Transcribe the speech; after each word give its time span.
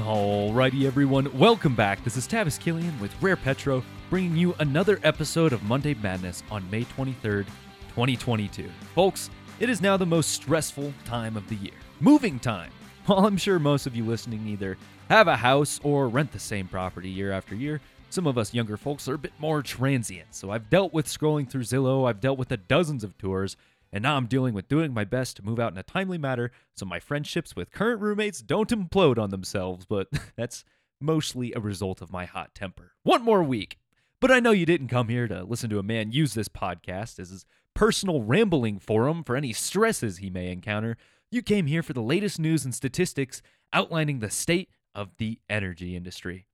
Alrighty, 0.00 0.86
everyone, 0.86 1.30
welcome 1.38 1.74
back. 1.74 2.02
This 2.02 2.16
is 2.16 2.26
Tavis 2.26 2.58
Killian 2.58 2.98
with 3.00 3.14
Rare 3.20 3.36
Petro, 3.36 3.84
bringing 4.08 4.34
you 4.34 4.54
another 4.58 4.98
episode 5.04 5.52
of 5.52 5.62
Monday 5.64 5.92
Madness 5.92 6.42
on 6.50 6.68
May 6.70 6.84
23rd, 6.84 7.44
2022. 7.90 8.70
Folks, 8.94 9.28
it 9.60 9.68
is 9.68 9.82
now 9.82 9.98
the 9.98 10.06
most 10.06 10.30
stressful 10.30 10.94
time 11.04 11.36
of 11.36 11.46
the 11.50 11.56
year 11.56 11.74
moving 12.00 12.38
time. 12.38 12.70
While 13.06 13.26
I'm 13.26 13.36
sure 13.36 13.58
most 13.58 13.86
of 13.86 13.94
you 13.94 14.04
listening 14.04 14.48
either 14.48 14.78
have 15.10 15.28
a 15.28 15.36
house 15.36 15.78
or 15.84 16.08
rent 16.08 16.32
the 16.32 16.38
same 16.38 16.66
property 16.66 17.10
year 17.10 17.30
after 17.30 17.54
year, 17.54 17.82
some 18.08 18.26
of 18.26 18.38
us 18.38 18.54
younger 18.54 18.78
folks 18.78 19.06
are 19.06 19.14
a 19.14 19.18
bit 19.18 19.34
more 19.38 19.62
transient. 19.62 20.34
So 20.34 20.50
I've 20.50 20.70
dealt 20.70 20.94
with 20.94 21.06
scrolling 21.06 21.48
through 21.48 21.64
Zillow, 21.64 22.08
I've 22.08 22.22
dealt 22.22 22.38
with 22.38 22.48
the 22.48 22.56
dozens 22.56 23.04
of 23.04 23.18
tours, 23.18 23.56
and 23.92 24.02
now 24.02 24.16
I'm 24.16 24.26
dealing 24.26 24.54
with 24.54 24.68
doing 24.68 24.94
my 24.94 25.04
best 25.04 25.36
to 25.36 25.44
move 25.44 25.58
out 25.58 25.72
in 25.72 25.78
a 25.78 25.82
timely 25.82 26.18
manner 26.18 26.50
so 26.74 26.86
my 26.86 27.00
friendships 27.00 27.56
with 27.56 27.72
current 27.72 28.00
roommates 28.00 28.40
don't 28.40 28.70
implode 28.70 29.18
on 29.18 29.30
themselves, 29.30 29.86
but 29.86 30.08
that's 30.36 30.64
mostly 31.00 31.52
a 31.52 31.60
result 31.60 32.00
of 32.00 32.12
my 32.12 32.24
hot 32.24 32.54
temper. 32.54 32.92
One 33.02 33.22
more 33.22 33.42
week. 33.42 33.78
But 34.20 34.30
I 34.30 34.40
know 34.40 34.50
you 34.50 34.66
didn't 34.66 34.88
come 34.88 35.08
here 35.08 35.26
to 35.28 35.44
listen 35.44 35.70
to 35.70 35.78
a 35.78 35.82
man 35.82 36.12
use 36.12 36.34
this 36.34 36.48
podcast 36.48 37.18
as 37.18 37.30
his 37.30 37.46
personal 37.74 38.22
rambling 38.22 38.78
forum 38.78 39.24
for 39.24 39.34
any 39.34 39.52
stresses 39.52 40.18
he 40.18 40.28
may 40.28 40.52
encounter. 40.52 40.96
You 41.30 41.42
came 41.42 41.66
here 41.66 41.82
for 41.82 41.94
the 41.94 42.02
latest 42.02 42.38
news 42.38 42.64
and 42.64 42.74
statistics 42.74 43.40
outlining 43.72 44.18
the 44.18 44.30
state 44.30 44.68
of 44.94 45.16
the 45.16 45.38
energy 45.48 45.96
industry. 45.96 46.46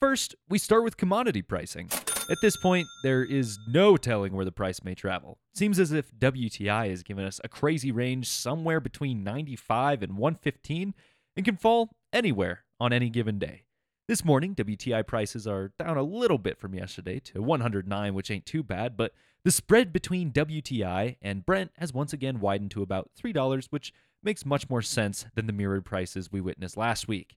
First, 0.00 0.34
we 0.48 0.58
start 0.58 0.84
with 0.84 0.96
commodity 0.96 1.42
pricing. 1.42 1.90
At 2.30 2.40
this 2.40 2.56
point, 2.56 2.86
there 3.02 3.24
is 3.24 3.58
no 3.68 3.96
telling 3.96 4.32
where 4.32 4.44
the 4.44 4.52
price 4.52 4.82
may 4.84 4.94
travel. 4.94 5.38
Seems 5.54 5.78
as 5.78 5.92
if 5.92 6.16
WTI 6.18 6.88
has 6.88 7.02
given 7.02 7.24
us 7.24 7.40
a 7.42 7.48
crazy 7.48 7.90
range 7.90 8.28
somewhere 8.28 8.80
between 8.80 9.24
95 9.24 10.02
and 10.02 10.16
115 10.16 10.94
and 11.36 11.44
can 11.44 11.56
fall 11.56 11.90
anywhere 12.12 12.64
on 12.80 12.92
any 12.92 13.10
given 13.10 13.38
day. 13.38 13.64
This 14.08 14.24
morning, 14.24 14.54
WTI 14.54 15.06
prices 15.06 15.46
are 15.46 15.72
down 15.78 15.96
a 15.96 16.02
little 16.02 16.38
bit 16.38 16.58
from 16.58 16.74
yesterday 16.74 17.18
to 17.20 17.42
109, 17.42 18.14
which 18.14 18.30
ain't 18.30 18.46
too 18.46 18.62
bad, 18.62 18.96
but 18.96 19.12
the 19.44 19.50
spread 19.50 19.92
between 19.92 20.32
WTI 20.32 21.16
and 21.20 21.44
Brent 21.44 21.72
has 21.78 21.92
once 21.92 22.12
again 22.12 22.40
widened 22.40 22.70
to 22.72 22.82
about 22.82 23.10
$3, 23.20 23.66
which 23.70 23.92
makes 24.22 24.46
much 24.46 24.70
more 24.70 24.82
sense 24.82 25.26
than 25.34 25.46
the 25.46 25.52
mirrored 25.52 25.84
prices 25.84 26.30
we 26.30 26.40
witnessed 26.40 26.76
last 26.76 27.08
week. 27.08 27.36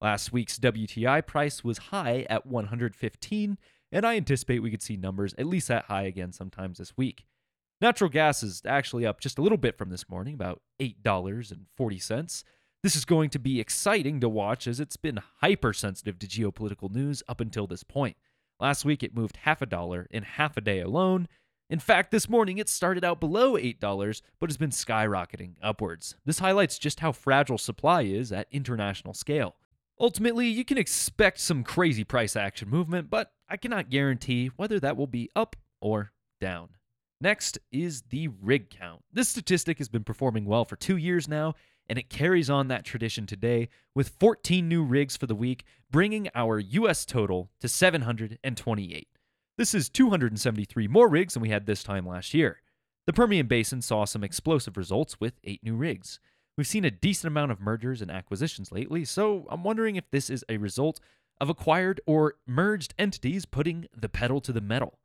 Last 0.00 0.32
week's 0.32 0.58
WTI 0.58 1.24
price 1.26 1.64
was 1.64 1.78
high 1.78 2.26
at 2.28 2.46
115, 2.46 3.58
and 3.92 4.06
I 4.06 4.16
anticipate 4.16 4.60
we 4.60 4.70
could 4.70 4.82
see 4.82 4.96
numbers 4.96 5.34
at 5.38 5.46
least 5.46 5.68
that 5.68 5.84
high 5.84 6.04
again 6.04 6.32
sometimes 6.32 6.78
this 6.78 6.96
week. 6.96 7.24
Natural 7.80 8.08
gas 8.08 8.42
is 8.42 8.62
actually 8.66 9.04
up 9.04 9.20
just 9.20 9.38
a 9.38 9.42
little 9.42 9.58
bit 9.58 9.76
from 9.76 9.90
this 9.90 10.08
morning, 10.08 10.34
about 10.34 10.62
$8.40. 10.80 12.44
This 12.82 12.96
is 12.96 13.04
going 13.04 13.30
to 13.30 13.38
be 13.38 13.60
exciting 13.60 14.20
to 14.20 14.28
watch 14.28 14.66
as 14.66 14.80
it's 14.80 14.96
been 14.96 15.20
hypersensitive 15.40 16.18
to 16.20 16.26
geopolitical 16.26 16.90
news 16.90 17.22
up 17.28 17.40
until 17.40 17.66
this 17.66 17.82
point. 17.82 18.16
Last 18.58 18.84
week 18.84 19.02
it 19.02 19.14
moved 19.14 19.38
half 19.42 19.60
a 19.60 19.66
dollar 19.66 20.06
in 20.10 20.22
half 20.22 20.56
a 20.56 20.62
day 20.62 20.80
alone. 20.80 21.28
In 21.68 21.80
fact, 21.80 22.10
this 22.10 22.28
morning 22.28 22.58
it 22.58 22.68
started 22.68 23.04
out 23.04 23.20
below 23.20 23.54
$8 23.54 24.22
but 24.38 24.48
has 24.48 24.56
been 24.56 24.70
skyrocketing 24.70 25.56
upwards. 25.60 26.14
This 26.24 26.38
highlights 26.38 26.78
just 26.78 27.00
how 27.00 27.12
fragile 27.12 27.58
supply 27.58 28.02
is 28.02 28.32
at 28.32 28.46
international 28.50 29.14
scale. 29.14 29.56
Ultimately, 29.98 30.46
you 30.48 30.64
can 30.64 30.76
expect 30.76 31.40
some 31.40 31.64
crazy 31.64 32.04
price 32.04 32.36
action 32.36 32.68
movement, 32.68 33.08
but 33.08 33.32
I 33.48 33.56
cannot 33.56 33.88
guarantee 33.88 34.50
whether 34.56 34.78
that 34.80 34.96
will 34.96 35.06
be 35.06 35.30
up 35.34 35.56
or 35.80 36.12
down. 36.40 36.70
Next 37.20 37.58
is 37.72 38.02
the 38.10 38.28
rig 38.28 38.68
count. 38.68 39.02
This 39.10 39.30
statistic 39.30 39.78
has 39.78 39.88
been 39.88 40.04
performing 40.04 40.44
well 40.44 40.66
for 40.66 40.76
two 40.76 40.98
years 40.98 41.26
now, 41.26 41.54
and 41.88 41.98
it 41.98 42.10
carries 42.10 42.50
on 42.50 42.68
that 42.68 42.84
tradition 42.84 43.24
today 43.24 43.70
with 43.94 44.10
14 44.20 44.68
new 44.68 44.84
rigs 44.84 45.16
for 45.16 45.26
the 45.26 45.34
week, 45.34 45.64
bringing 45.90 46.28
our 46.34 46.58
U.S. 46.58 47.06
total 47.06 47.50
to 47.60 47.68
728. 47.68 49.08
This 49.56 49.74
is 49.74 49.88
273 49.88 50.88
more 50.88 51.08
rigs 51.08 51.32
than 51.32 51.42
we 51.42 51.48
had 51.48 51.64
this 51.64 51.82
time 51.82 52.06
last 52.06 52.34
year. 52.34 52.60
The 53.06 53.14
Permian 53.14 53.46
Basin 53.46 53.80
saw 53.80 54.04
some 54.04 54.24
explosive 54.24 54.76
results 54.76 55.18
with 55.18 55.40
eight 55.44 55.62
new 55.62 55.76
rigs. 55.76 56.20
We've 56.56 56.66
seen 56.66 56.86
a 56.86 56.90
decent 56.90 57.28
amount 57.28 57.52
of 57.52 57.60
mergers 57.60 58.00
and 58.00 58.10
acquisitions 58.10 58.72
lately, 58.72 59.04
so 59.04 59.46
I'm 59.50 59.62
wondering 59.62 59.96
if 59.96 60.10
this 60.10 60.30
is 60.30 60.44
a 60.48 60.56
result 60.56 61.00
of 61.38 61.50
acquired 61.50 62.00
or 62.06 62.36
merged 62.46 62.94
entities 62.98 63.44
putting 63.44 63.86
the 63.94 64.08
pedal 64.08 64.40
to 64.40 64.52
the 64.52 64.62
metal. 64.62 64.98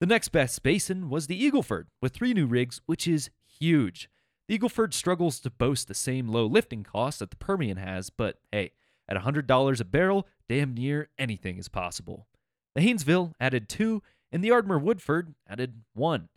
The 0.00 0.06
next 0.06 0.28
best 0.28 0.62
basin 0.62 1.08
was 1.08 1.26
the 1.26 1.42
Eagle 1.42 1.62
Ford, 1.62 1.88
with 2.02 2.12
three 2.12 2.34
new 2.34 2.46
rigs, 2.46 2.82
which 2.84 3.08
is 3.08 3.30
huge. 3.46 4.10
The 4.46 4.56
Eagle 4.56 4.68
Ford 4.68 4.92
struggles 4.92 5.40
to 5.40 5.50
boast 5.50 5.88
the 5.88 5.94
same 5.94 6.28
low 6.28 6.44
lifting 6.44 6.82
costs 6.82 7.20
that 7.20 7.30
the 7.30 7.36
Permian 7.36 7.78
has, 7.78 8.10
but 8.10 8.36
hey, 8.52 8.72
at 9.08 9.16
$100 9.16 9.80
a 9.80 9.84
barrel, 9.84 10.26
damn 10.48 10.74
near 10.74 11.08
anything 11.18 11.56
is 11.56 11.68
possible. 11.68 12.26
The 12.74 12.82
Haynesville 12.82 13.32
added 13.40 13.68
two, 13.68 14.02
and 14.30 14.44
the 14.44 14.50
Ardmore 14.50 14.78
Woodford 14.78 15.34
added 15.48 15.82
one. 15.94 16.28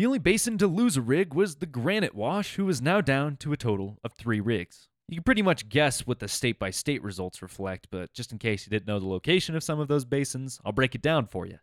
The 0.00 0.06
only 0.06 0.18
basin 0.18 0.56
to 0.56 0.66
lose 0.66 0.96
a 0.96 1.02
rig 1.02 1.34
was 1.34 1.56
the 1.56 1.66
Granite 1.66 2.14
Wash, 2.14 2.54
who 2.54 2.66
is 2.70 2.80
now 2.80 3.02
down 3.02 3.36
to 3.36 3.52
a 3.52 3.56
total 3.58 3.98
of 4.02 4.14
three 4.14 4.40
rigs. 4.40 4.88
You 5.08 5.16
can 5.16 5.24
pretty 5.24 5.42
much 5.42 5.68
guess 5.68 6.06
what 6.06 6.20
the 6.20 6.26
state 6.26 6.58
by 6.58 6.70
state 6.70 7.02
results 7.02 7.42
reflect, 7.42 7.88
but 7.90 8.10
just 8.14 8.32
in 8.32 8.38
case 8.38 8.64
you 8.64 8.70
didn't 8.70 8.86
know 8.86 8.98
the 8.98 9.06
location 9.06 9.54
of 9.54 9.62
some 9.62 9.78
of 9.78 9.88
those 9.88 10.06
basins, 10.06 10.58
I'll 10.64 10.72
break 10.72 10.94
it 10.94 11.02
down 11.02 11.26
for 11.26 11.44
you. 11.44 11.58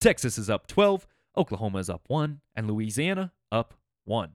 Texas 0.00 0.36
is 0.36 0.50
up 0.50 0.66
12, 0.66 1.06
Oklahoma 1.36 1.78
is 1.78 1.88
up 1.88 2.02
1, 2.08 2.40
and 2.56 2.66
Louisiana 2.66 3.32
up 3.52 3.74
1. 4.04 4.32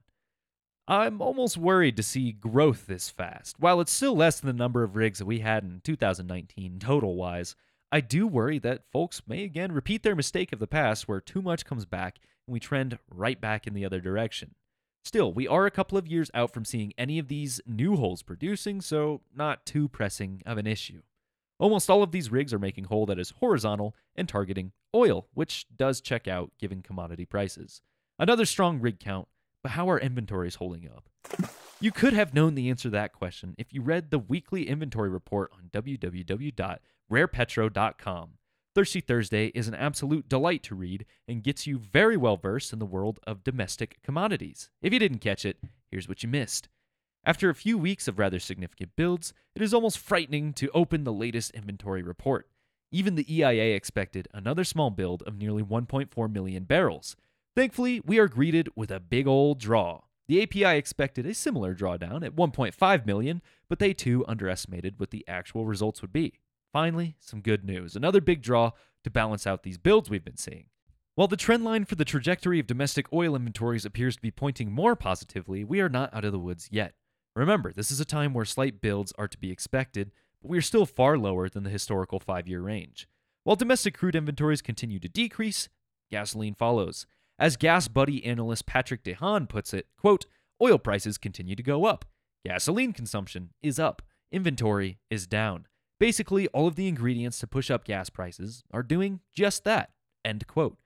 I'm 0.87 1.21
almost 1.21 1.57
worried 1.57 1.97
to 1.97 2.03
see 2.03 2.31
growth 2.31 2.87
this 2.87 3.09
fast. 3.09 3.59
While 3.59 3.81
it's 3.81 3.91
still 3.91 4.15
less 4.15 4.39
than 4.39 4.47
the 4.47 4.63
number 4.63 4.83
of 4.83 4.95
rigs 4.95 5.19
that 5.19 5.25
we 5.25 5.39
had 5.39 5.65
in 5.65 5.81
2019 5.83 6.79
total 6.79 7.17
wise, 7.17 7.57
I 7.91 7.99
do 7.99 8.27
worry 8.27 8.59
that 8.59 8.85
folks 8.93 9.23
may 9.27 9.43
again 9.43 9.73
repeat 9.73 10.03
their 10.03 10.15
mistake 10.15 10.53
of 10.53 10.59
the 10.59 10.67
past 10.67 11.09
where 11.09 11.19
too 11.19 11.41
much 11.41 11.65
comes 11.65 11.83
back 11.83 12.19
and 12.51 12.53
we 12.53 12.59
trend 12.59 12.99
right 13.09 13.39
back 13.39 13.65
in 13.65 13.73
the 13.73 13.85
other 13.85 14.01
direction. 14.01 14.55
Still, 15.05 15.31
we 15.31 15.47
are 15.47 15.65
a 15.65 15.71
couple 15.71 15.97
of 15.97 16.05
years 16.05 16.29
out 16.33 16.53
from 16.53 16.65
seeing 16.65 16.91
any 16.97 17.17
of 17.17 17.29
these 17.29 17.61
new 17.65 17.95
holes 17.95 18.21
producing, 18.21 18.81
so 18.81 19.21
not 19.33 19.65
too 19.65 19.87
pressing 19.87 20.43
of 20.45 20.57
an 20.57 20.67
issue. 20.67 21.01
Almost 21.59 21.89
all 21.89 22.03
of 22.03 22.11
these 22.11 22.29
rigs 22.29 22.53
are 22.53 22.59
making 22.59 22.83
hole 22.85 23.05
that 23.05 23.17
is 23.17 23.35
horizontal 23.39 23.95
and 24.17 24.27
targeting 24.27 24.73
oil, 24.93 25.29
which 25.33 25.65
does 25.77 26.01
check 26.01 26.27
out 26.27 26.51
given 26.59 26.81
commodity 26.81 27.23
prices. 27.23 27.81
Another 28.19 28.45
strong 28.45 28.81
rig 28.81 28.99
count, 28.99 29.29
but 29.63 29.71
how 29.71 29.89
are 29.89 29.97
inventories 29.97 30.55
holding 30.55 30.89
up? 30.89 31.07
You 31.79 31.93
could 31.93 32.11
have 32.11 32.33
known 32.33 32.55
the 32.55 32.69
answer 32.69 32.83
to 32.83 32.89
that 32.89 33.13
question 33.13 33.55
if 33.57 33.73
you 33.73 33.81
read 33.81 34.11
the 34.11 34.19
weekly 34.19 34.67
inventory 34.67 35.09
report 35.09 35.51
on 35.53 35.69
www.rarepetro.com. 35.71 38.29
Thirsty 38.73 39.01
Thursday 39.01 39.47
is 39.47 39.67
an 39.67 39.75
absolute 39.75 40.29
delight 40.29 40.63
to 40.63 40.75
read 40.75 41.05
and 41.27 41.43
gets 41.43 41.67
you 41.67 41.77
very 41.77 42.15
well 42.15 42.37
versed 42.37 42.71
in 42.71 42.79
the 42.79 42.85
world 42.85 43.19
of 43.27 43.43
domestic 43.43 43.97
commodities. 44.01 44.69
If 44.81 44.93
you 44.93 44.99
didn't 44.99 45.19
catch 45.19 45.43
it, 45.43 45.57
here's 45.89 46.07
what 46.07 46.23
you 46.23 46.29
missed. 46.29 46.69
After 47.25 47.49
a 47.49 47.55
few 47.55 47.77
weeks 47.77 48.07
of 48.07 48.17
rather 48.17 48.39
significant 48.39 48.95
builds, 48.95 49.33
it 49.55 49.61
is 49.61 49.73
almost 49.73 49.99
frightening 49.99 50.53
to 50.53 50.71
open 50.73 51.03
the 51.03 51.11
latest 51.11 51.51
inventory 51.51 52.01
report. 52.01 52.47
Even 52.93 53.15
the 53.15 53.33
EIA 53.33 53.75
expected 53.75 54.29
another 54.33 54.63
small 54.63 54.89
build 54.89 55.21
of 55.23 55.37
nearly 55.37 55.63
1.4 55.63 56.31
million 56.31 56.63
barrels. 56.63 57.17
Thankfully, 57.57 58.01
we 58.05 58.19
are 58.19 58.29
greeted 58.29 58.69
with 58.73 58.89
a 58.89 59.01
big 59.01 59.27
old 59.27 59.59
draw. 59.59 60.03
The 60.29 60.43
API 60.43 60.77
expected 60.77 61.25
a 61.25 61.33
similar 61.33 61.75
drawdown 61.75 62.25
at 62.25 62.37
1.5 62.37 63.05
million, 63.05 63.41
but 63.67 63.79
they 63.79 63.93
too 63.93 64.25
underestimated 64.29 64.97
what 64.97 65.11
the 65.11 65.25
actual 65.27 65.65
results 65.65 66.01
would 66.01 66.13
be. 66.13 66.39
Finally, 66.71 67.15
some 67.19 67.41
good 67.41 67.63
news. 67.65 67.95
Another 67.95 68.21
big 68.21 68.41
draw 68.41 68.71
to 69.03 69.09
balance 69.09 69.45
out 69.45 69.63
these 69.63 69.77
builds 69.77 70.09
we've 70.09 70.23
been 70.23 70.37
seeing. 70.37 70.65
While 71.15 71.27
the 71.27 71.37
trend 71.37 71.65
line 71.65 71.85
for 71.85 71.95
the 71.95 72.05
trajectory 72.05 72.59
of 72.59 72.67
domestic 72.67 73.11
oil 73.11 73.35
inventories 73.35 73.85
appears 73.85 74.15
to 74.15 74.21
be 74.21 74.31
pointing 74.31 74.71
more 74.71 74.95
positively, 74.95 75.63
we 75.63 75.81
are 75.81 75.89
not 75.89 76.13
out 76.13 76.23
of 76.23 76.31
the 76.31 76.39
woods 76.39 76.69
yet. 76.71 76.93
Remember, 77.35 77.73
this 77.73 77.91
is 77.91 77.99
a 77.99 78.05
time 78.05 78.33
where 78.33 78.45
slight 78.45 78.81
builds 78.81 79.13
are 79.17 79.27
to 79.27 79.37
be 79.37 79.51
expected, 79.51 80.11
but 80.41 80.49
we 80.49 80.57
are 80.57 80.61
still 80.61 80.85
far 80.85 81.17
lower 81.17 81.49
than 81.49 81.63
the 81.63 81.69
historical 81.69 82.19
five 82.19 82.47
year 82.47 82.61
range. 82.61 83.07
While 83.43 83.55
domestic 83.55 83.97
crude 83.97 84.15
inventories 84.15 84.61
continue 84.61 84.99
to 84.99 85.09
decrease, 85.09 85.67
gasoline 86.09 86.53
follows. 86.53 87.05
As 87.37 87.57
GasBuddy 87.57 88.25
analyst 88.25 88.65
Patrick 88.65 89.03
DeHaan 89.03 89.49
puts 89.49 89.73
it, 89.73 89.87
quote, 89.97 90.25
oil 90.61 90.77
prices 90.77 91.17
continue 91.17 91.55
to 91.55 91.63
go 91.63 91.85
up. 91.85 92.05
Gasoline 92.45 92.93
consumption 92.93 93.49
is 93.61 93.79
up. 93.79 94.01
Inventory 94.31 94.99
is 95.09 95.27
down. 95.27 95.65
Basically, 96.01 96.47
all 96.47 96.65
of 96.65 96.73
the 96.73 96.87
ingredients 96.87 97.37
to 97.41 97.47
push 97.47 97.69
up 97.69 97.85
gas 97.85 98.09
prices 98.09 98.63
are 98.71 98.81
doing 98.81 99.19
just 99.31 99.63
that. 99.65 99.91
End 100.25 100.47
quote. 100.47 100.79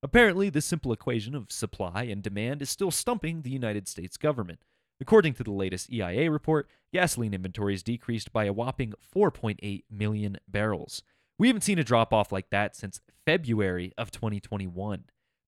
Apparently, 0.00 0.48
this 0.48 0.64
simple 0.64 0.92
equation 0.92 1.34
of 1.34 1.50
supply 1.50 2.04
and 2.04 2.22
demand 2.22 2.62
is 2.62 2.70
still 2.70 2.92
stumping 2.92 3.42
the 3.42 3.50
United 3.50 3.88
States 3.88 4.16
government. 4.16 4.60
According 5.00 5.34
to 5.34 5.42
the 5.42 5.50
latest 5.50 5.92
EIA 5.92 6.30
report, 6.30 6.68
gasoline 6.92 7.34
inventories 7.34 7.82
decreased 7.82 8.32
by 8.32 8.44
a 8.44 8.52
whopping 8.52 8.94
4.8 9.12 9.82
million 9.90 10.38
barrels. 10.46 11.02
We 11.36 11.48
haven't 11.48 11.62
seen 11.62 11.80
a 11.80 11.84
drop 11.84 12.12
off 12.12 12.30
like 12.30 12.50
that 12.50 12.76
since 12.76 13.00
February 13.26 13.92
of 13.98 14.12
2021. 14.12 15.02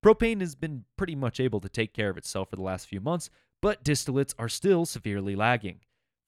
Propane 0.05 0.41
has 0.41 0.57
been 0.57 0.85
pretty 0.97 1.15
much 1.15 1.39
able 1.39 1.61
to 1.61 1.69
take 1.69 1.95
care 1.95 2.11
of 2.11 2.17
itself 2.17 2.51
for 2.51 2.57
the 2.57 2.63
last 2.63 2.89
few 2.89 3.01
months, 3.01 3.31
but 3.61 3.85
distillates 3.85 4.35
are 4.37 4.49
still 4.49 4.85
severely 4.85 5.37
lagging. 5.37 5.79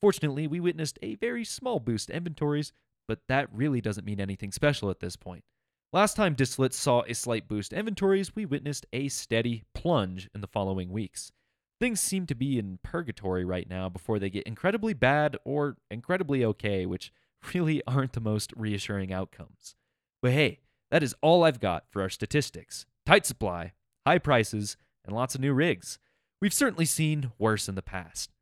Fortunately, 0.00 0.46
we 0.46 0.60
witnessed 0.60 0.98
a 1.02 1.14
very 1.16 1.44
small 1.44 1.80
boost 1.80 2.08
to 2.08 2.16
inventories, 2.16 2.72
but 3.08 3.20
that 3.28 3.48
really 3.52 3.80
doesn't 3.80 4.06
mean 4.06 4.20
anything 4.20 4.52
special 4.52 4.90
at 4.90 5.00
this 5.00 5.16
point. 5.16 5.44
Last 5.92 6.16
time 6.16 6.34
distillates 6.34 6.74
saw 6.74 7.02
a 7.06 7.14
slight 7.14 7.46
boost 7.46 7.70
to 7.70 7.76
inventories, 7.78 8.34
we 8.34 8.44
witnessed 8.46 8.86
a 8.92 9.08
steady 9.08 9.64
plunge 9.74 10.28
in 10.34 10.40
the 10.40 10.48
following 10.48 10.90
weeks. 10.90 11.30
Things 11.80 12.00
seem 12.00 12.26
to 12.26 12.34
be 12.34 12.58
in 12.58 12.78
purgatory 12.82 13.44
right 13.44 13.68
now 13.68 13.88
before 13.88 14.18
they 14.18 14.30
get 14.30 14.44
incredibly 14.44 14.92
bad 14.92 15.36
or 15.44 15.76
incredibly 15.90 16.44
okay, 16.44 16.84
which 16.84 17.12
really 17.54 17.82
aren't 17.86 18.12
the 18.12 18.20
most 18.20 18.52
reassuring 18.56 19.12
outcomes. 19.12 19.76
But 20.20 20.32
hey, 20.32 20.60
that 20.90 21.02
is 21.02 21.14
all 21.22 21.44
I've 21.44 21.60
got 21.60 21.84
for 21.90 22.02
our 22.02 22.10
statistics 22.10 22.86
tight 23.06 23.26
supply, 23.26 23.72
high 24.06 24.18
prices, 24.18 24.76
and 25.04 25.14
lots 25.14 25.34
of 25.34 25.40
new 25.40 25.52
rigs. 25.52 25.98
We've 26.40 26.52
certainly 26.52 26.86
seen 26.86 27.32
worse 27.38 27.68
in 27.68 27.74
the 27.74 27.82
past. 27.82 28.33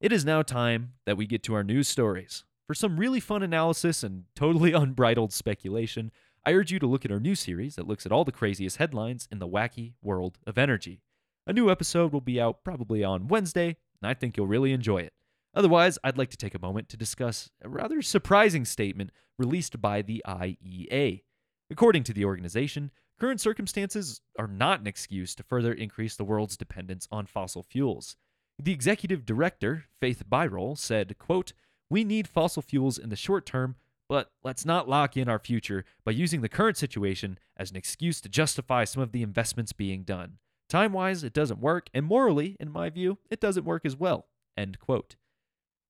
It 0.00 0.12
is 0.12 0.24
now 0.24 0.42
time 0.42 0.94
that 1.06 1.16
we 1.16 1.26
get 1.26 1.42
to 1.44 1.54
our 1.54 1.62
news 1.62 1.88
stories. 1.88 2.44
For 2.66 2.74
some 2.74 2.98
really 2.98 3.20
fun 3.20 3.42
analysis 3.42 4.02
and 4.02 4.24
totally 4.34 4.72
unbridled 4.74 5.32
speculation, 5.32 6.10
I 6.44 6.52
urge 6.52 6.72
you 6.72 6.78
to 6.80 6.86
look 6.86 7.04
at 7.04 7.12
our 7.12 7.20
new 7.20 7.34
series 7.34 7.76
that 7.76 7.86
looks 7.86 8.04
at 8.04 8.12
all 8.12 8.24
the 8.24 8.32
craziest 8.32 8.78
headlines 8.78 9.28
in 9.30 9.38
the 9.38 9.48
wacky 9.48 9.94
world 10.02 10.38
of 10.46 10.58
energy. 10.58 11.00
A 11.46 11.52
new 11.52 11.70
episode 11.70 12.12
will 12.12 12.20
be 12.20 12.40
out 12.40 12.64
probably 12.64 13.04
on 13.04 13.28
Wednesday, 13.28 13.76
and 14.02 14.10
I 14.10 14.14
think 14.14 14.36
you'll 14.36 14.46
really 14.46 14.72
enjoy 14.72 14.98
it. 14.98 15.12
Otherwise, 15.54 15.98
I'd 16.02 16.18
like 16.18 16.30
to 16.30 16.36
take 16.36 16.54
a 16.54 16.60
moment 16.60 16.88
to 16.88 16.96
discuss 16.96 17.50
a 17.62 17.68
rather 17.68 18.02
surprising 18.02 18.64
statement 18.64 19.10
released 19.38 19.80
by 19.80 20.02
the 20.02 20.22
IEA. 20.26 21.22
According 21.70 22.02
to 22.04 22.12
the 22.12 22.24
organization, 22.24 22.90
current 23.20 23.40
circumstances 23.40 24.20
are 24.38 24.48
not 24.48 24.80
an 24.80 24.86
excuse 24.86 25.34
to 25.36 25.44
further 25.44 25.72
increase 25.72 26.16
the 26.16 26.24
world's 26.24 26.56
dependence 26.56 27.06
on 27.12 27.26
fossil 27.26 27.62
fuels. 27.62 28.16
The 28.58 28.72
executive 28.72 29.26
director, 29.26 29.84
Fatih 30.00 30.24
Birol, 30.24 30.78
said, 30.78 31.18
quote, 31.18 31.52
"We 31.90 32.04
need 32.04 32.28
fossil 32.28 32.62
fuels 32.62 32.98
in 32.98 33.08
the 33.08 33.16
short 33.16 33.46
term, 33.46 33.76
but 34.08 34.32
let's 34.42 34.64
not 34.64 34.88
lock 34.88 35.16
in 35.16 35.28
our 35.28 35.38
future 35.38 35.84
by 36.04 36.12
using 36.12 36.40
the 36.40 36.48
current 36.48 36.76
situation 36.76 37.38
as 37.56 37.70
an 37.70 37.76
excuse 37.76 38.20
to 38.20 38.28
justify 38.28 38.84
some 38.84 39.02
of 39.02 39.12
the 39.12 39.22
investments 39.22 39.72
being 39.72 40.02
done. 40.02 40.38
Time-wise, 40.68 41.24
it 41.24 41.32
doesn't 41.32 41.60
work, 41.60 41.88
and 41.92 42.06
morally, 42.06 42.56
in 42.60 42.70
my 42.70 42.90
view, 42.90 43.18
it 43.30 43.40
doesn't 43.40 43.64
work 43.64 43.84
as 43.84 43.96
well." 43.96 44.28
End 44.56 44.78
quote. 44.78 45.16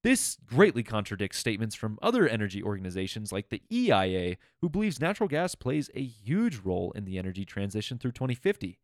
This 0.03 0.37
greatly 0.45 0.83
contradicts 0.83 1.39
statements 1.39 1.75
from 1.75 1.99
other 2.03 2.29
energy 2.29 2.63
organizations 2.63 3.33
like 3.33 3.49
the 3.49 3.63
EIA, 3.71 4.37
who 4.61 4.69
believes 4.69 5.01
natural 5.01 5.29
gas 5.29 5.55
plays 5.55 5.91
a 5.95 6.03
huge 6.03 6.59
role 6.59 6.93
in 6.93 7.05
the 7.05 7.19
energy 7.19 7.45
transition 7.45 7.99
through 7.99 8.13
2050. 8.13 8.79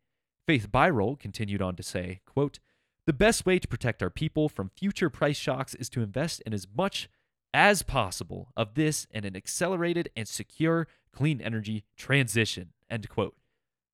Fatih 0.47 0.67
Birol 0.67 1.19
continued 1.19 1.61
on 1.61 1.75
to 1.75 1.83
say, 1.83 2.21
quote, 2.25 2.59
The 3.07 3.13
best 3.13 3.45
way 3.45 3.57
to 3.59 3.67
protect 3.67 4.03
our 4.03 4.09
people 4.09 4.47
from 4.47 4.69
future 4.69 5.09
price 5.09 5.37
shocks 5.37 5.73
is 5.75 5.89
to 5.89 6.01
invest 6.01 6.41
in 6.45 6.53
as 6.53 6.67
much 6.75 7.09
as 7.53 7.83
possible 7.83 8.51
of 8.55 8.75
this 8.75 9.07
and 9.11 9.25
an 9.25 9.35
accelerated 9.35 10.09
and 10.15 10.27
secure 10.27 10.87
clean 11.11 11.41
energy 11.41 11.83
transition. 11.97 12.69
End 12.89 13.09
quote. 13.09 13.35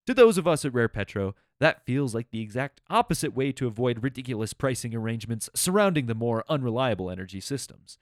To 0.07 0.13
those 0.13 0.37
of 0.37 0.47
us 0.47 0.63
at 0.63 0.73
Rare 0.73 0.87
Petro, 0.87 1.35
that 1.59 1.85
feels 1.85 2.13
like 2.13 2.29
the 2.29 2.41
exact 2.41 2.81
opposite 2.89 3.33
way 3.33 3.51
to 3.53 3.67
avoid 3.67 4.03
ridiculous 4.03 4.53
pricing 4.53 4.93
arrangements 4.93 5.49
surrounding 5.55 6.05
the 6.05 6.15
more 6.15 6.43
unreliable 6.47 7.09
energy 7.09 7.39
systems. 7.39 7.97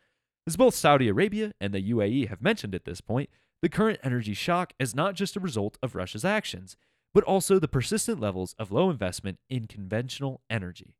As 0.45 0.57
both 0.57 0.75
Saudi 0.75 1.07
Arabia 1.07 1.53
and 1.59 1.73
the 1.73 1.91
UAE 1.91 2.27
have 2.27 2.41
mentioned 2.41 2.75
at 2.75 2.85
this 2.85 3.01
point, 3.01 3.29
the 3.61 3.69
current 3.69 3.99
energy 4.03 4.33
shock 4.33 4.73
is 4.77 4.93
not 4.93 5.15
just 5.15 5.35
a 5.35 5.39
result 5.39 5.77
of 5.81 5.95
Russia's 5.95 6.25
actions, 6.25 6.75
but 7.15 7.23
also 7.23 7.57
the 7.57 7.67
persistent 7.69 8.19
levels 8.19 8.53
of 8.59 8.73
low 8.73 8.89
investment 8.89 9.39
in 9.49 9.67
conventional 9.67 10.41
energy. 10.49 10.97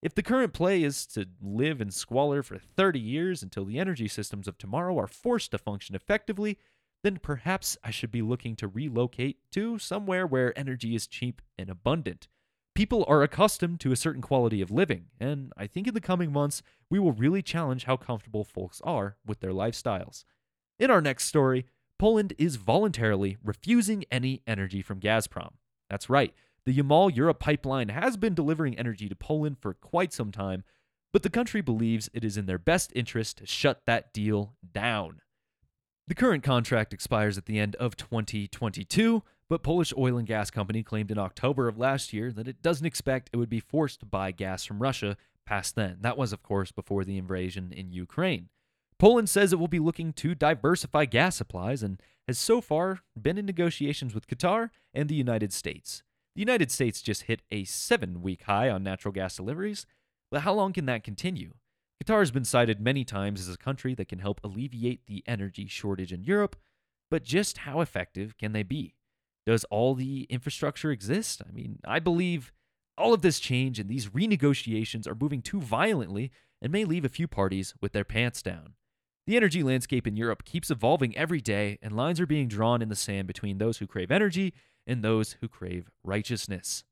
If 0.00 0.14
the 0.14 0.22
current 0.22 0.54
play 0.54 0.82
is 0.82 1.06
to 1.08 1.26
live 1.42 1.82
in 1.82 1.90
squalor 1.90 2.42
for 2.42 2.56
30 2.56 2.98
years 2.98 3.42
until 3.42 3.66
the 3.66 3.78
energy 3.78 4.08
systems 4.08 4.48
of 4.48 4.56
tomorrow 4.56 4.98
are 4.98 5.06
forced 5.06 5.50
to 5.50 5.58
function 5.58 5.94
effectively, 5.94 6.58
then 7.04 7.18
perhaps 7.18 7.76
I 7.84 7.90
should 7.90 8.10
be 8.10 8.22
looking 8.22 8.56
to 8.56 8.66
relocate 8.66 9.40
to 9.52 9.78
somewhere 9.78 10.26
where 10.26 10.58
energy 10.58 10.94
is 10.94 11.06
cheap 11.06 11.42
and 11.58 11.68
abundant. 11.68 12.28
People 12.74 13.04
are 13.06 13.22
accustomed 13.22 13.78
to 13.80 13.92
a 13.92 13.96
certain 13.96 14.22
quality 14.22 14.62
of 14.62 14.70
living, 14.70 15.06
and 15.20 15.52
I 15.54 15.66
think 15.66 15.86
in 15.86 15.92
the 15.92 16.00
coming 16.00 16.32
months 16.32 16.62
we 16.88 16.98
will 16.98 17.12
really 17.12 17.42
challenge 17.42 17.84
how 17.84 17.98
comfortable 17.98 18.44
folks 18.44 18.80
are 18.84 19.16
with 19.26 19.40
their 19.40 19.52
lifestyles. 19.52 20.24
In 20.78 20.90
our 20.90 21.02
next 21.02 21.26
story, 21.26 21.66
Poland 21.98 22.32
is 22.38 22.56
voluntarily 22.56 23.36
refusing 23.42 24.04
any 24.10 24.42
energy 24.46 24.82
from 24.82 25.00
Gazprom. 25.00 25.54
That's 25.90 26.08
right, 26.08 26.32
the 26.64 26.76
Yamal 26.76 27.14
Europe 27.14 27.40
pipeline 27.40 27.88
has 27.88 28.16
been 28.16 28.34
delivering 28.34 28.78
energy 28.78 29.08
to 29.08 29.16
Poland 29.16 29.56
for 29.58 29.74
quite 29.74 30.12
some 30.12 30.30
time, 30.30 30.62
but 31.12 31.22
the 31.22 31.30
country 31.30 31.60
believes 31.60 32.08
it 32.12 32.24
is 32.24 32.36
in 32.36 32.46
their 32.46 32.58
best 32.58 32.92
interest 32.94 33.38
to 33.38 33.46
shut 33.46 33.82
that 33.86 34.12
deal 34.12 34.54
down. 34.72 35.22
The 36.06 36.14
current 36.14 36.42
contract 36.42 36.94
expires 36.94 37.36
at 37.36 37.46
the 37.46 37.58
end 37.58 37.74
of 37.76 37.96
2022, 37.96 39.22
but 39.48 39.62
Polish 39.62 39.92
oil 39.96 40.18
and 40.18 40.26
gas 40.26 40.50
company 40.50 40.82
claimed 40.82 41.10
in 41.10 41.18
October 41.18 41.68
of 41.68 41.78
last 41.78 42.12
year 42.12 42.30
that 42.32 42.46
it 42.46 42.62
doesn't 42.62 42.86
expect 42.86 43.30
it 43.32 43.38
would 43.38 43.48
be 43.48 43.60
forced 43.60 44.00
to 44.00 44.06
buy 44.06 44.30
gas 44.30 44.64
from 44.64 44.78
Russia 44.78 45.16
past 45.46 45.74
then. 45.74 45.98
That 46.02 46.18
was, 46.18 46.32
of 46.32 46.42
course, 46.42 46.70
before 46.70 47.04
the 47.04 47.18
invasion 47.18 47.72
in 47.72 47.92
Ukraine. 47.92 48.50
Poland 48.98 49.30
says 49.30 49.52
it 49.52 49.60
will 49.60 49.68
be 49.68 49.78
looking 49.78 50.12
to 50.14 50.34
diversify 50.34 51.04
gas 51.04 51.36
supplies 51.36 51.82
and 51.82 52.02
has 52.26 52.38
so 52.38 52.60
far 52.60 53.00
been 53.20 53.38
in 53.38 53.46
negotiations 53.46 54.14
with 54.14 54.26
Qatar 54.26 54.70
and 54.92 55.08
the 55.08 55.14
United 55.14 55.52
States. 55.52 56.02
The 56.34 56.40
United 56.40 56.70
States 56.70 57.00
just 57.00 57.22
hit 57.22 57.42
a 57.50 57.64
seven 57.64 58.22
week 58.22 58.42
high 58.42 58.68
on 58.68 58.82
natural 58.82 59.12
gas 59.12 59.36
deliveries, 59.36 59.86
but 60.30 60.42
how 60.42 60.52
long 60.52 60.72
can 60.72 60.86
that 60.86 61.04
continue? 61.04 61.54
Qatar 62.02 62.20
has 62.20 62.30
been 62.30 62.44
cited 62.44 62.80
many 62.80 63.04
times 63.04 63.40
as 63.40 63.54
a 63.54 63.58
country 63.58 63.94
that 63.94 64.08
can 64.08 64.18
help 64.18 64.40
alleviate 64.42 65.06
the 65.06 65.22
energy 65.26 65.66
shortage 65.66 66.12
in 66.12 66.24
Europe, 66.24 66.56
but 67.10 67.24
just 67.24 67.58
how 67.58 67.80
effective 67.80 68.36
can 68.36 68.52
they 68.52 68.62
be? 68.62 68.94
Does 69.46 69.64
all 69.64 69.94
the 69.94 70.24
infrastructure 70.24 70.90
exist? 70.90 71.40
I 71.48 71.52
mean, 71.52 71.78
I 71.84 71.98
believe 72.00 72.52
all 72.96 73.14
of 73.14 73.22
this 73.22 73.40
change 73.40 73.78
and 73.78 73.88
these 73.88 74.08
renegotiations 74.08 75.06
are 75.06 75.14
moving 75.14 75.40
too 75.40 75.60
violently 75.60 76.30
and 76.60 76.72
may 76.72 76.84
leave 76.84 77.04
a 77.04 77.08
few 77.08 77.28
parties 77.28 77.74
with 77.80 77.92
their 77.92 78.04
pants 78.04 78.42
down. 78.42 78.74
The 79.28 79.36
energy 79.36 79.62
landscape 79.62 80.06
in 80.06 80.16
Europe 80.16 80.46
keeps 80.46 80.70
evolving 80.70 81.14
every 81.14 81.42
day, 81.42 81.78
and 81.82 81.94
lines 81.94 82.18
are 82.18 82.24
being 82.24 82.48
drawn 82.48 82.80
in 82.80 82.88
the 82.88 82.96
sand 82.96 83.26
between 83.26 83.58
those 83.58 83.76
who 83.76 83.86
crave 83.86 84.10
energy 84.10 84.54
and 84.86 85.04
those 85.04 85.36
who 85.42 85.48
crave 85.48 85.90
righteousness. 86.02 86.82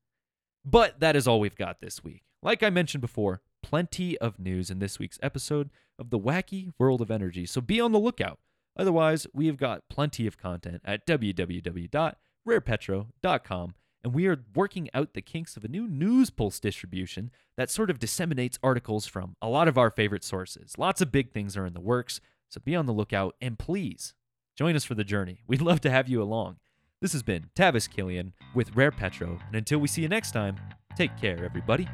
But 0.62 1.00
that 1.00 1.16
is 1.16 1.26
all 1.26 1.40
we've 1.40 1.56
got 1.56 1.80
this 1.80 2.04
week. 2.04 2.24
Like 2.42 2.62
I 2.62 2.68
mentioned 2.68 3.00
before, 3.00 3.40
plenty 3.62 4.18
of 4.18 4.38
news 4.38 4.70
in 4.70 4.80
this 4.80 4.98
week's 4.98 5.18
episode 5.22 5.70
of 5.98 6.10
the 6.10 6.18
wacky 6.18 6.74
world 6.78 7.00
of 7.00 7.10
energy, 7.10 7.46
so 7.46 7.62
be 7.62 7.80
on 7.80 7.92
the 7.92 7.98
lookout. 7.98 8.38
Otherwise, 8.78 9.26
we 9.32 9.46
have 9.46 9.56
got 9.56 9.88
plenty 9.88 10.26
of 10.26 10.36
content 10.36 10.82
at 10.84 11.06
www.rarepetro.com, 11.06 13.74
and 14.06 14.14
we 14.14 14.28
are 14.28 14.44
working 14.54 14.88
out 14.94 15.14
the 15.14 15.20
kinks 15.20 15.56
of 15.56 15.64
a 15.64 15.68
new 15.68 15.88
news 15.88 16.30
pulse 16.30 16.60
distribution 16.60 17.28
that 17.56 17.68
sort 17.68 17.90
of 17.90 17.98
disseminates 17.98 18.56
articles 18.62 19.04
from 19.04 19.34
a 19.42 19.48
lot 19.48 19.66
of 19.66 19.76
our 19.76 19.90
favorite 19.90 20.22
sources. 20.22 20.74
Lots 20.78 21.00
of 21.00 21.10
big 21.10 21.32
things 21.32 21.56
are 21.56 21.66
in 21.66 21.72
the 21.72 21.80
works, 21.80 22.20
so 22.48 22.60
be 22.64 22.76
on 22.76 22.86
the 22.86 22.92
lookout 22.92 23.34
and 23.40 23.58
please 23.58 24.14
join 24.54 24.76
us 24.76 24.84
for 24.84 24.94
the 24.94 25.02
journey. 25.02 25.42
We'd 25.48 25.60
love 25.60 25.80
to 25.80 25.90
have 25.90 26.08
you 26.08 26.22
along. 26.22 26.58
This 27.02 27.14
has 27.14 27.24
been 27.24 27.50
Tavis 27.56 27.90
Killian 27.90 28.32
with 28.54 28.76
Rare 28.76 28.92
Petro, 28.92 29.40
and 29.48 29.56
until 29.56 29.80
we 29.80 29.88
see 29.88 30.02
you 30.02 30.08
next 30.08 30.30
time, 30.30 30.54
take 30.96 31.20
care, 31.20 31.44
everybody. 31.44 31.88